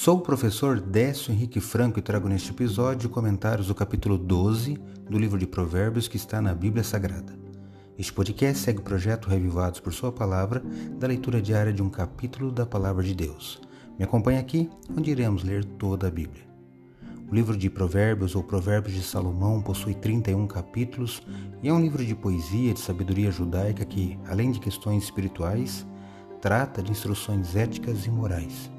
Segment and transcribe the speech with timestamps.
[0.00, 4.78] Sou o professor Décio Henrique Franco e trago neste episódio comentários do capítulo 12
[5.10, 7.36] do livro de Provérbios que está na Bíblia Sagrada.
[7.98, 10.62] Este podcast segue o projeto Revivados por Sua Palavra,
[10.96, 13.60] da leitura diária de um capítulo da Palavra de Deus.
[13.98, 16.44] Me acompanhe aqui, onde iremos ler toda a Bíblia.
[17.28, 21.20] O livro de Provérbios ou Provérbios de Salomão possui 31 capítulos
[21.60, 25.84] e é um livro de poesia de sabedoria judaica que, além de questões espirituais,
[26.40, 28.77] trata de instruções éticas e morais.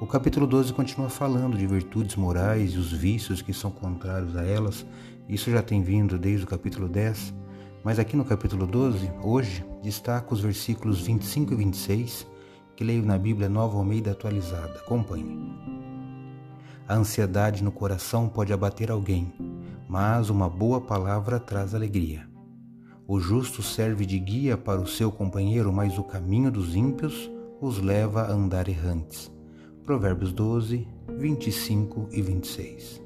[0.00, 4.42] O capítulo 12 continua falando de virtudes morais e os vícios que são contrários a
[4.42, 4.86] elas.
[5.28, 7.34] Isso já tem vindo desde o capítulo 10,
[7.84, 12.26] mas aqui no capítulo 12, hoje, destaca os versículos 25 e 26,
[12.74, 14.78] que leio na Bíblia Nova Almeida atualizada.
[14.78, 15.38] Acompanhe.
[16.88, 19.30] A ansiedade no coração pode abater alguém,
[19.86, 22.26] mas uma boa palavra traz alegria.
[23.06, 27.78] O justo serve de guia para o seu companheiro, mas o caminho dos ímpios os
[27.78, 29.30] leva a andar errantes.
[29.90, 30.86] Provérbios 12,
[31.18, 33.02] 25 e 26.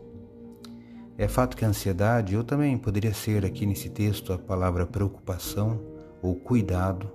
[1.17, 5.81] É fato que a ansiedade, ou também poderia ser aqui nesse texto a palavra preocupação
[6.21, 7.11] ou cuidado,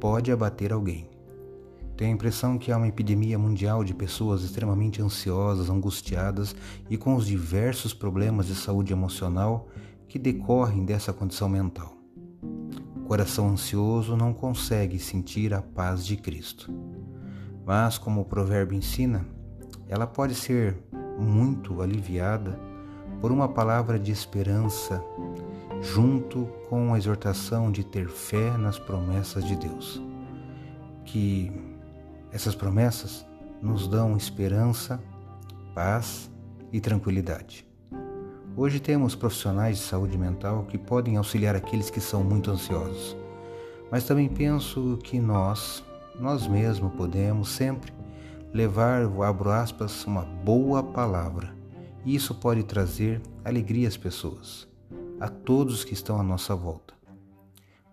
[0.00, 1.10] pode abater alguém.
[1.94, 6.56] Tenho a impressão que há uma epidemia mundial de pessoas extremamente ansiosas, angustiadas
[6.88, 9.68] e com os diversos problemas de saúde emocional
[10.08, 11.94] que decorrem dessa condição mental.
[12.96, 16.72] O coração ansioso não consegue sentir a paz de Cristo.
[17.66, 19.26] Mas, como o provérbio ensina,
[19.88, 20.78] ela pode ser
[21.18, 22.56] muito aliviada
[23.20, 25.02] por uma palavra de esperança,
[25.82, 30.00] junto com a exortação de ter fé nas promessas de Deus.
[31.04, 31.50] Que
[32.30, 33.26] essas promessas
[33.60, 35.02] nos dão esperança,
[35.74, 36.30] paz
[36.72, 37.66] e tranquilidade.
[38.56, 43.16] Hoje temos profissionais de saúde mental que podem auxiliar aqueles que são muito ansiosos,
[43.90, 45.84] mas também penso que nós,
[46.20, 47.92] nós mesmos podemos sempre
[48.52, 51.54] levar, abro aspas, uma boa palavra.
[52.04, 54.66] E isso pode trazer alegria às pessoas,
[55.20, 56.94] a todos que estão à nossa volta.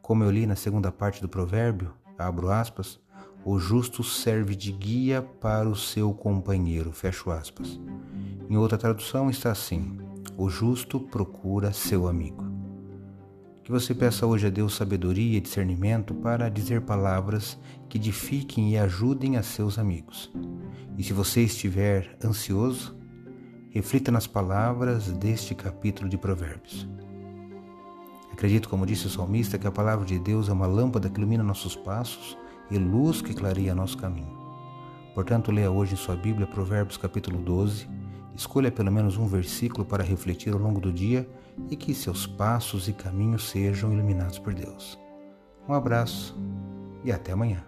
[0.01, 2.99] Como eu li na segunda parte do provérbio, abro aspas,
[3.45, 7.79] o justo serve de guia para o seu companheiro, fecho aspas.
[8.49, 9.97] Em outra tradução está assim:
[10.37, 12.52] o justo procura seu amigo.
[13.63, 17.57] Que você peça hoje a Deus sabedoria e discernimento para dizer palavras
[17.87, 20.29] que edifiquem e ajudem a seus amigos.
[20.97, 22.93] E se você estiver ansioso,
[23.69, 26.85] reflita nas palavras deste capítulo de Provérbios.
[28.33, 31.41] Acredito, como disse o salmista, que a palavra de Deus é uma lâmpada que ilumina
[31.41, 32.37] nossos passos
[32.69, 34.37] e luz que clareia nosso caminho.
[35.15, 37.87] Portanto, leia hoje em sua Bíblia Provérbios capítulo 12,
[38.35, 41.25] escolha pelo menos um versículo para refletir ao longo do dia
[41.69, 44.99] e que seus passos e caminhos sejam iluminados por Deus.
[45.67, 46.35] Um abraço
[47.03, 47.63] e até amanhã.